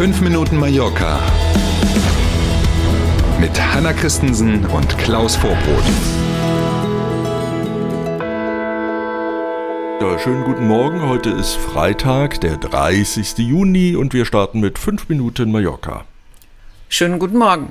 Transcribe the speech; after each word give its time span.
5 0.00 0.22
Minuten 0.22 0.56
Mallorca 0.56 1.20
mit 3.38 3.50
Hanna 3.60 3.92
Christensen 3.92 4.64
und 4.64 4.96
Klaus 4.96 5.36
Vorbrot. 5.36 5.84
Ja, 10.00 10.18
schönen 10.18 10.44
guten 10.44 10.66
Morgen. 10.66 11.06
Heute 11.06 11.28
ist 11.28 11.54
Freitag, 11.54 12.40
der 12.40 12.56
30. 12.56 13.36
Juni 13.36 13.94
und 13.94 14.14
wir 14.14 14.24
starten 14.24 14.60
mit 14.60 14.78
5 14.78 15.10
Minuten 15.10 15.52
Mallorca. 15.52 16.06
Schönen 16.88 17.18
guten 17.18 17.36
Morgen. 17.36 17.70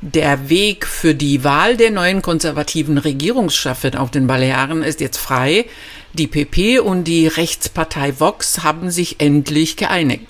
Der 0.00 0.48
Weg 0.48 0.88
für 0.88 1.14
die 1.14 1.44
Wahl 1.44 1.76
der 1.76 1.92
neuen 1.92 2.20
konservativen 2.20 2.98
Regierungschefin 2.98 3.94
auf 3.94 4.10
den 4.10 4.26
Balearen 4.26 4.82
ist 4.82 5.00
jetzt 5.00 5.18
frei. 5.18 5.66
Die 6.14 6.26
PP 6.26 6.80
und 6.80 7.04
die 7.04 7.28
Rechtspartei 7.28 8.18
Vox 8.18 8.64
haben 8.64 8.90
sich 8.90 9.20
endlich 9.20 9.76
geeinigt. 9.76 10.26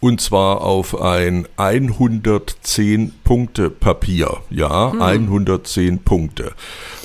Und 0.00 0.20
zwar 0.20 0.62
auf 0.62 1.00
ein 1.00 1.46
110 1.56 3.12
Punkte 3.22 3.68
Papier. 3.68 4.38
Ja, 4.48 4.92
hm. 4.92 5.02
110 5.02 5.98
Punkte. 5.98 6.52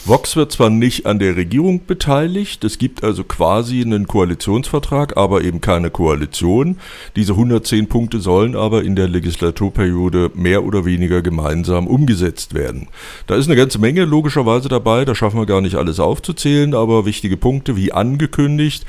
Vox 0.08 0.36
wird 0.36 0.52
zwar 0.52 0.70
nicht 0.70 1.08
an 1.08 1.18
der 1.18 1.36
Regierung 1.36 1.88
beteiligt, 1.88 2.64
es 2.64 2.78
gibt 2.78 3.04
also 3.04 3.24
quasi 3.24 3.82
einen 3.82 4.06
Koalitionsvertrag, 4.06 5.18
aber 5.18 5.44
eben 5.44 5.62
keine 5.62 5.90
Koalition. 5.90 6.78
Diese 7.16 7.32
110 7.32 7.88
Punkte 7.88 8.20
sollen 8.20 8.56
aber 8.56 8.84
in 8.84 8.96
der 8.96 9.08
Legislaturperiode 9.08 10.30
mehr 10.36 10.64
oder 10.64 10.86
weniger 10.86 11.24
gemeinsam 11.24 11.88
umgesetzt 11.88 12.54
werden. 12.54 12.88
Da 13.26 13.34
ist 13.34 13.48
eine 13.48 13.56
ganze 13.56 13.80
Menge 13.80 14.06
logischerweise 14.06 14.70
dabei, 14.70 15.06
da 15.06 15.16
schaffen 15.16 15.40
wir 15.40 15.48
gar 15.48 15.62
nicht 15.62 15.76
alles 15.76 16.00
aufzuzählen, 16.00 16.76
aber 16.76 17.08
wichtige 17.08 17.36
Punkte 17.36 17.76
wie 17.76 17.92
angekündigt, 17.92 18.86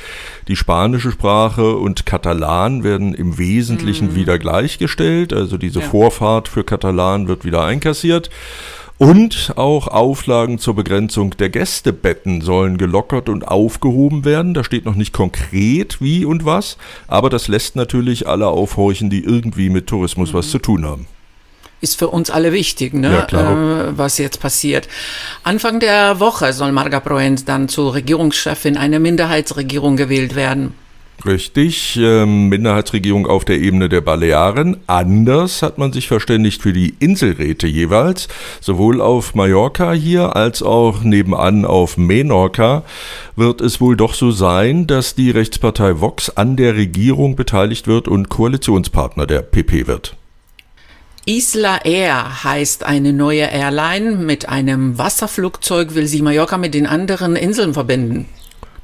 die 0.49 0.57
spanische 0.57 1.13
Sprache 1.13 1.77
und 1.77 2.05
Katalan 2.05 2.85
werden 2.85 3.15
im 3.15 3.39
Wesentlichen 3.39 4.09
mhm. 4.09 4.17
wieder 4.17 4.39
gleichgestellt, 4.39 5.33
also 5.33 5.57
diese 5.57 5.81
ja. 5.81 5.87
Vorfahrt 5.87 6.49
für 6.49 6.63
Katalan 6.63 7.27
wird 7.27 7.47
wieder 7.47 7.65
einkassiert. 7.65 8.29
Und 8.99 9.53
auch 9.57 9.89
Auflagen 9.89 10.59
zur 10.59 10.75
Begrenzung 10.75 11.37
der 11.37 11.51
Gästebetten 11.51 12.41
sollen 12.41 12.79
gelockert 12.79 13.29
und 13.29 13.47
aufgehoben 13.47 14.25
werden. 14.25 14.55
Da 14.55 14.65
steht 14.65 14.87
noch 14.87 14.95
nicht 14.95 15.13
konkret 15.13 16.01
wie 16.01 16.25
und 16.25 16.47
was, 16.47 16.79
aber 17.07 17.29
das 17.29 17.47
lässt 17.47 17.77
natürlich 17.77 18.27
alle 18.27 18.47
aufhorchen, 18.47 19.11
die 19.11 19.23
irgendwie 19.23 19.69
mit 19.69 19.87
Tourismus 19.87 20.33
mhm. 20.33 20.39
was 20.39 20.51
zu 20.51 20.59
tun 20.59 20.87
haben 20.87 21.07
ist 21.83 21.99
für 21.99 22.09
uns 22.09 22.31
alle 22.31 22.53
wichtig, 22.53 22.95
ne? 22.95 23.13
Ja, 23.13 23.23
klar. 23.23 23.89
Äh, 23.89 23.99
was 23.99 24.19
jetzt 24.19 24.41
passiert. 24.41 24.89
Anfang 25.43 25.79
der 25.79 26.19
Woche 26.21 26.53
soll 26.53 26.73
Marga 26.73 27.01
Proenz 27.01 27.45
dann 27.45 27.69
zur 27.69 27.95
Regierungschefin 27.95 28.77
einer 28.77 28.99
Minderheitsregierung 28.99 29.97
gewählt 29.97 30.35
werden. 30.35 30.75
Richtig, 31.25 31.99
ähm, 32.01 32.49
Minderheitsregierung 32.51 33.27
auf 33.27 33.45
der 33.45 33.59
Ebene 33.59 33.89
der 33.89 34.03
Balearen. 34.03 34.77
Anders 34.87 35.63
hat 35.63 35.79
man 35.79 35.93
sich 35.93 36.09
verständigt 36.09 36.61
für 36.61 36.75
die 36.75 36.95
Inselräte 36.99 37.67
jeweils, 37.67 38.29
sowohl 38.61 39.01
auf 39.01 39.35
Mallorca 39.35 39.93
hier 39.93 40.37
als 40.37 40.63
auch 40.63 41.03
nebenan 41.03 41.65
auf 41.65 41.97
Menorca 41.97 42.85
wird 43.35 43.61
es 43.61 43.81
wohl 43.81 43.97
doch 43.97 44.15
so 44.15 44.31
sein, 44.31 44.87
dass 44.87 45.15
die 45.15 45.31
Rechtspartei 45.31 46.01
Vox 46.01 46.31
an 46.31 46.57
der 46.57 46.77
Regierung 46.77 47.35
beteiligt 47.35 47.87
wird 47.87 48.09
und 48.09 48.29
Koalitionspartner 48.29 49.27
der 49.27 49.41
PP 49.41 49.87
wird. 49.87 50.17
Isla 51.29 51.79
Air 51.85 52.45
heißt 52.45 52.85
eine 52.85 53.13
neue 53.13 53.51
Airline. 53.51 54.13
Mit 54.13 54.49
einem 54.49 54.97
Wasserflugzeug 54.97 55.97
will 55.97 56.07
sie 56.07 56.23
Mallorca 56.23 56.57
mit 56.57 56.73
den 56.73 56.87
anderen 56.87 57.35
Inseln 57.35 57.75
verbinden. 57.75 58.27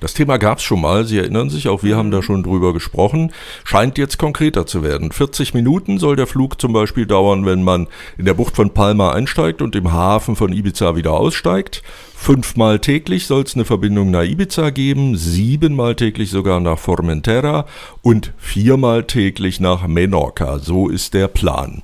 Das 0.02 0.14
Thema 0.14 0.36
gab 0.36 0.58
es 0.58 0.64
schon 0.64 0.80
mal, 0.80 1.04
Sie 1.04 1.18
erinnern 1.18 1.48
sich, 1.48 1.68
auch 1.68 1.84
wir 1.84 1.96
haben 1.96 2.10
da 2.10 2.16
mhm. 2.16 2.22
schon 2.22 2.42
drüber 2.42 2.72
gesprochen. 2.72 3.32
Scheint 3.62 3.98
jetzt 3.98 4.18
konkreter 4.18 4.66
zu 4.66 4.82
werden. 4.82 5.12
40 5.12 5.54
Minuten 5.54 5.98
soll 5.98 6.16
der 6.16 6.26
Flug 6.26 6.60
zum 6.60 6.72
Beispiel 6.72 7.06
dauern, 7.06 7.46
wenn 7.46 7.62
man 7.62 7.86
in 8.18 8.24
der 8.24 8.34
Bucht 8.34 8.56
von 8.56 8.70
Palma 8.70 9.12
einsteigt 9.12 9.62
und 9.62 9.76
im 9.76 9.92
Hafen 9.92 10.34
von 10.34 10.52
Ibiza 10.52 10.96
wieder 10.96 11.12
aussteigt. 11.12 11.84
Fünfmal 12.22 12.78
täglich 12.78 13.26
soll 13.26 13.42
es 13.42 13.56
eine 13.56 13.64
Verbindung 13.64 14.12
nach 14.12 14.22
Ibiza 14.22 14.70
geben, 14.70 15.16
siebenmal 15.16 15.96
täglich 15.96 16.30
sogar 16.30 16.60
nach 16.60 16.78
Formentera 16.78 17.66
und 18.00 18.32
viermal 18.38 19.02
täglich 19.08 19.58
nach 19.58 19.88
Menorca. 19.88 20.60
So 20.60 20.88
ist 20.88 21.14
der 21.14 21.26
Plan. 21.26 21.82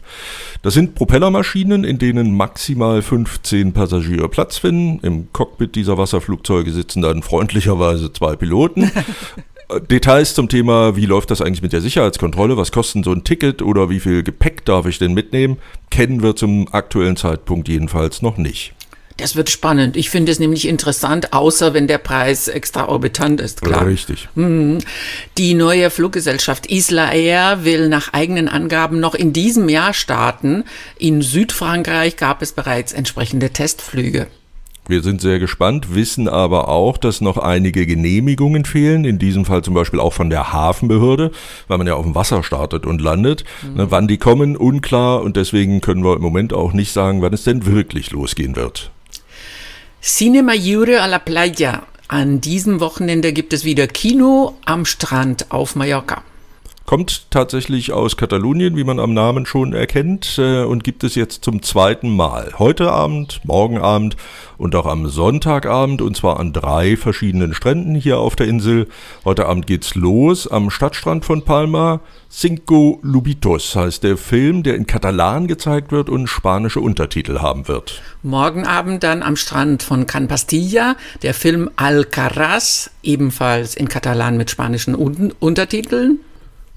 Das 0.62 0.74
sind 0.74 0.94
Propellermaschinen, 0.94 1.82
in 1.82 1.98
denen 1.98 2.36
maximal 2.36 3.02
15 3.02 3.72
Passagiere 3.72 4.28
Platz 4.28 4.58
finden. 4.58 5.04
Im 5.04 5.32
Cockpit 5.32 5.74
dieser 5.74 5.98
Wasserflugzeuge 5.98 6.70
sitzen 6.70 7.02
dann 7.02 7.24
freundlicherweise 7.24 8.12
zwei 8.12 8.36
Piloten. 8.36 8.92
Details 9.90 10.34
zum 10.34 10.48
Thema, 10.48 10.94
wie 10.94 11.06
läuft 11.06 11.32
das 11.32 11.42
eigentlich 11.42 11.62
mit 11.62 11.72
der 11.72 11.80
Sicherheitskontrolle, 11.80 12.56
was 12.56 12.70
kostet 12.70 13.04
so 13.04 13.10
ein 13.10 13.24
Ticket 13.24 13.60
oder 13.60 13.90
wie 13.90 13.98
viel 13.98 14.22
Gepäck 14.22 14.64
darf 14.64 14.86
ich 14.86 15.00
denn 15.00 15.14
mitnehmen, 15.14 15.56
kennen 15.90 16.22
wir 16.22 16.36
zum 16.36 16.68
aktuellen 16.70 17.16
Zeitpunkt 17.16 17.68
jedenfalls 17.68 18.22
noch 18.22 18.36
nicht. 18.36 18.72
Das 19.18 19.34
wird 19.34 19.50
spannend. 19.50 19.96
Ich 19.96 20.10
finde 20.10 20.30
es 20.30 20.38
nämlich 20.38 20.66
interessant, 20.66 21.32
außer 21.32 21.74
wenn 21.74 21.88
der 21.88 21.98
Preis 21.98 22.46
extraorbitant 22.46 23.40
ist, 23.40 23.62
klar. 23.62 23.84
Richtig. 23.84 24.28
Mhm. 24.36 24.78
Die 25.36 25.54
neue 25.54 25.90
Fluggesellschaft 25.90 26.70
Isla 26.70 27.12
Air 27.12 27.64
will 27.64 27.88
nach 27.88 28.12
eigenen 28.12 28.48
Angaben 28.48 29.00
noch 29.00 29.16
in 29.16 29.32
diesem 29.32 29.68
Jahr 29.68 29.92
starten. 29.92 30.62
In 30.98 31.20
Südfrankreich 31.20 32.16
gab 32.16 32.42
es 32.42 32.52
bereits 32.52 32.92
entsprechende 32.92 33.50
Testflüge. 33.50 34.28
Wir 34.86 35.02
sind 35.02 35.20
sehr 35.20 35.38
gespannt, 35.38 35.94
wissen 35.94 36.28
aber 36.28 36.68
auch, 36.68 36.96
dass 36.96 37.20
noch 37.20 37.36
einige 37.36 37.86
Genehmigungen 37.86 38.64
fehlen, 38.64 39.04
in 39.04 39.18
diesem 39.18 39.44
Fall 39.44 39.62
zum 39.62 39.74
Beispiel 39.74 40.00
auch 40.00 40.14
von 40.14 40.30
der 40.30 40.52
Hafenbehörde, 40.52 41.32
weil 41.66 41.76
man 41.76 41.86
ja 41.86 41.94
auf 41.94 42.04
dem 42.04 42.14
Wasser 42.14 42.42
startet 42.42 42.86
und 42.86 43.02
landet. 43.02 43.44
Mhm. 43.62 43.90
Wann 43.90 44.08
die 44.08 44.16
kommen, 44.16 44.56
unklar 44.56 45.22
und 45.22 45.36
deswegen 45.36 45.82
können 45.82 46.04
wir 46.04 46.16
im 46.16 46.22
Moment 46.22 46.54
auch 46.54 46.72
nicht 46.72 46.92
sagen, 46.92 47.20
wann 47.20 47.34
es 47.34 47.42
denn 47.42 47.66
wirklich 47.66 48.12
losgehen 48.12 48.56
wird. 48.56 48.90
Cinema 50.10 50.54
Jure 50.54 51.02
a 51.02 51.06
la 51.06 51.18
Playa. 51.18 51.86
An 52.08 52.40
diesem 52.40 52.80
Wochenende 52.80 53.34
gibt 53.34 53.52
es 53.52 53.66
wieder 53.66 53.86
Kino 53.86 54.56
am 54.64 54.86
Strand 54.86 55.52
auf 55.52 55.76
Mallorca. 55.76 56.24
Kommt 56.88 57.30
tatsächlich 57.30 57.92
aus 57.92 58.16
Katalonien, 58.16 58.74
wie 58.74 58.82
man 58.82 58.98
am 58.98 59.12
Namen 59.12 59.44
schon 59.44 59.74
erkennt, 59.74 60.38
äh, 60.38 60.62
und 60.62 60.84
gibt 60.84 61.04
es 61.04 61.16
jetzt 61.16 61.44
zum 61.44 61.60
zweiten 61.60 62.08
Mal. 62.08 62.54
Heute 62.58 62.90
Abend, 62.90 63.42
morgen 63.44 63.76
Abend 63.76 64.16
und 64.56 64.74
auch 64.74 64.86
am 64.86 65.06
Sonntagabend, 65.06 66.00
und 66.00 66.16
zwar 66.16 66.40
an 66.40 66.54
drei 66.54 66.96
verschiedenen 66.96 67.52
Stränden 67.52 67.94
hier 67.94 68.18
auf 68.18 68.36
der 68.36 68.48
Insel. 68.48 68.88
Heute 69.26 69.44
Abend 69.44 69.66
geht's 69.66 69.96
los 69.96 70.50
am 70.50 70.70
Stadtstrand 70.70 71.26
von 71.26 71.42
Palma. 71.42 72.00
Cinco 72.30 73.00
Lubitos 73.02 73.76
heißt 73.76 74.02
der 74.02 74.16
Film, 74.16 74.62
der 74.62 74.74
in 74.74 74.86
Katalan 74.86 75.46
gezeigt 75.46 75.92
wird 75.92 76.08
und 76.08 76.26
spanische 76.26 76.80
Untertitel 76.80 77.40
haben 77.40 77.68
wird. 77.68 78.00
Morgen 78.22 78.66
Abend 78.66 79.02
dann 79.02 79.22
am 79.22 79.36
Strand 79.36 79.82
von 79.82 80.06
Can 80.06 80.26
Pastilla 80.26 80.96
der 81.20 81.34
Film 81.34 81.68
Alcaraz, 81.76 82.90
ebenfalls 83.02 83.74
in 83.74 83.88
Katalan 83.88 84.38
mit 84.38 84.48
spanischen 84.50 84.94
Un 84.94 85.34
Untertiteln. 85.38 86.20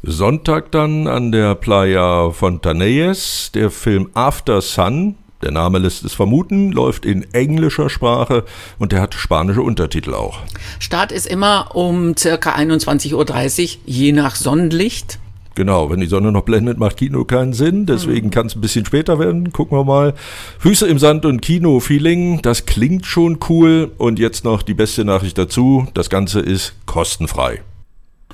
Sonntag 0.04 0.72
dann 0.72 1.08
an 1.08 1.32
der 1.32 1.54
Playa 1.54 2.32
Fontanelles 2.32 3.52
der 3.54 3.70
Film 3.70 4.10
After 4.16 4.60
Sun. 4.60 5.16
Der 5.44 5.52
Name 5.52 5.78
lässt 5.78 6.04
es 6.04 6.14
vermuten, 6.14 6.72
läuft 6.72 7.06
in 7.06 7.32
englischer 7.34 7.88
Sprache 7.88 8.44
und 8.80 8.94
der 8.94 9.02
hat 9.02 9.14
spanische 9.14 9.62
Untertitel 9.62 10.16
auch. 10.16 10.40
Start 10.80 11.12
ist 11.12 11.28
immer 11.28 11.76
um 11.76 12.18
circa 12.18 12.56
21.30 12.56 13.14
Uhr, 13.14 13.80
je 13.86 14.12
nach 14.12 14.36
Sonnenlicht. 14.36 15.20
Genau, 15.54 15.92
wenn 15.92 16.00
die 16.00 16.08
Sonne 16.08 16.32
noch 16.32 16.44
blendet, 16.44 16.80
macht 16.80 16.98
Kino 16.98 17.24
keinen 17.26 17.54
Sinn. 17.54 17.86
Deswegen 17.86 18.28
mhm. 18.28 18.32
kann 18.32 18.48
es 18.48 18.56
ein 18.56 18.62
bisschen 18.62 18.86
später 18.86 19.20
werden. 19.20 19.52
Gucken 19.52 19.78
wir 19.78 19.84
mal. 19.84 20.16
Füße 20.58 20.88
im 20.88 20.98
Sand 20.98 21.26
und 21.26 21.42
Kino-Feeling, 21.42 22.42
das 22.42 22.66
klingt 22.66 23.06
schon 23.06 23.38
cool. 23.50 23.92
Und 23.98 24.18
jetzt 24.18 24.46
noch 24.46 24.64
die 24.64 24.74
beste 24.74 25.06
Nachricht 25.06 25.38
dazu. 25.38 25.88
Das 25.94 26.10
Ganze 26.10 26.40
ist 26.40 26.74
kostenfrei. 26.88 27.62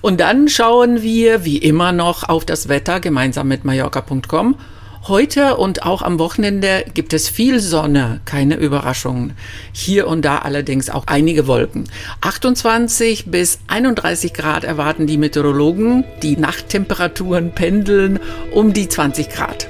Und 0.01 0.19
dann 0.19 0.47
schauen 0.47 1.01
wir 1.01 1.45
wie 1.45 1.57
immer 1.57 1.91
noch 1.91 2.27
auf 2.27 2.45
das 2.45 2.69
Wetter 2.69 2.99
gemeinsam 2.99 3.47
mit 3.47 3.65
Mallorca.com. 3.65 4.55
Heute 5.07 5.55
und 5.55 5.83
auch 5.83 6.01
am 6.01 6.19
Wochenende 6.19 6.83
gibt 6.93 7.13
es 7.13 7.29
viel 7.29 7.61
Sonne, 7.61 8.19
keine 8.25 8.55
Überraschungen. 8.55 9.37
Hier 9.71 10.07
und 10.07 10.25
da 10.25 10.39
allerdings 10.39 10.89
auch 10.89 11.05
einige 11.07 11.47
Wolken. 11.47 11.85
28 12.19 13.31
bis 13.31 13.59
31 13.67 14.33
Grad 14.33 14.65
erwarten 14.65 15.07
die 15.07 15.17
Meteorologen. 15.17 16.03
Die 16.23 16.35
Nachttemperaturen 16.35 17.53
pendeln 17.53 18.19
um 18.51 18.73
die 18.73 18.89
20 18.89 19.29
Grad. 19.29 19.69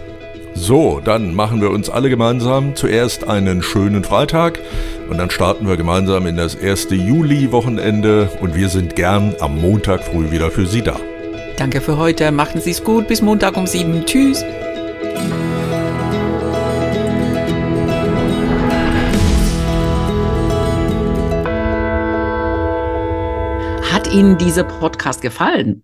So, 0.60 1.00
dann 1.00 1.36
machen 1.36 1.62
wir 1.62 1.70
uns 1.70 1.88
alle 1.88 2.10
gemeinsam 2.10 2.76
zuerst 2.76 3.28
einen 3.28 3.62
schönen 3.62 4.04
Freitag 4.04 4.60
und 5.08 5.20
dann 5.20 5.30
starten 5.30 5.68
wir 5.68 5.78
gemeinsam 5.78 6.26
in 6.26 6.36
das 6.36 6.56
erste 6.56 6.96
Juli-Wochenende 6.96 8.30
und 8.42 8.56
wir 8.56 8.68
sind 8.68 8.96
gern 8.96 9.36
am 9.40 9.62
Montag 9.62 10.04
früh 10.04 10.32
wieder 10.32 10.50
für 10.50 10.66
Sie 10.66 10.82
da. 10.82 11.00
Danke 11.58 11.80
für 11.80 11.98
heute, 11.98 12.32
machen 12.32 12.60
Sie 12.60 12.72
es 12.72 12.84
gut, 12.84 13.08
bis 13.08 13.22
Montag 13.22 13.56
um 13.56 13.68
sieben. 13.68 14.04
Tschüss. 14.06 14.44
Hat 23.92 24.12
Ihnen 24.12 24.40
dieser 24.40 24.64
Podcast 24.64 25.22
gefallen? 25.22 25.84